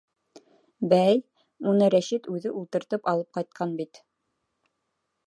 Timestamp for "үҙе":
2.37-2.53